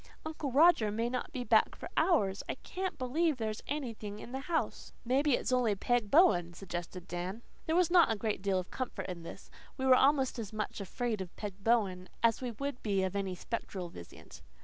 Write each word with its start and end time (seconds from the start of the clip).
Uncle 0.25 0.51
Roger 0.51 0.89
may 0.89 1.09
not 1.11 1.31
be 1.31 1.43
back 1.43 1.75
for 1.75 1.87
hours. 1.95 2.41
I 2.49 2.55
CAN'T 2.55 2.97
believe 2.97 3.37
there's 3.37 3.61
anything 3.67 4.17
in 4.17 4.31
the 4.31 4.39
house." 4.39 4.93
"Maybe 5.05 5.35
it's 5.35 5.51
only 5.51 5.75
Peg 5.75 6.09
Bowen," 6.09 6.53
suggested 6.55 7.07
Dan. 7.07 7.43
There 7.67 7.75
was 7.75 7.91
not 7.91 8.11
a 8.11 8.15
great 8.15 8.41
deal 8.41 8.57
of 8.57 8.71
comfort 8.71 9.05
in 9.05 9.21
this. 9.21 9.51
We 9.77 9.85
were 9.85 9.93
almost 9.93 10.39
as 10.39 10.51
much 10.51 10.81
afraid 10.81 11.21
of 11.21 11.35
Peg 11.35 11.63
Bowen 11.63 12.09
as 12.23 12.41
we 12.41 12.49
would 12.49 12.81
be 12.81 13.03
of 13.03 13.15
any 13.15 13.35
spectral 13.35 13.89
visitant. 13.89 14.41